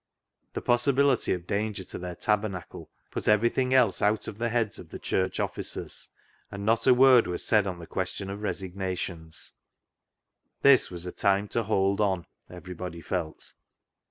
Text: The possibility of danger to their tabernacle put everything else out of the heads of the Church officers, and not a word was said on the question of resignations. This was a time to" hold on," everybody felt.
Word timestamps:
The 0.53 0.63
possibility 0.63 1.31
of 1.31 1.45
danger 1.45 1.83
to 1.83 1.99
their 1.99 2.15
tabernacle 2.15 2.89
put 3.11 3.27
everything 3.27 3.71
else 3.71 4.01
out 4.01 4.27
of 4.27 4.39
the 4.39 4.49
heads 4.49 4.79
of 4.79 4.89
the 4.89 4.97
Church 4.97 5.39
officers, 5.39 6.09
and 6.49 6.65
not 6.65 6.87
a 6.87 6.93
word 6.95 7.27
was 7.27 7.45
said 7.45 7.67
on 7.67 7.77
the 7.77 7.85
question 7.85 8.27
of 8.27 8.41
resignations. 8.41 9.53
This 10.63 10.89
was 10.89 11.05
a 11.05 11.11
time 11.11 11.47
to" 11.49 11.61
hold 11.65 12.01
on," 12.01 12.25
everybody 12.49 12.99
felt. 13.01 13.53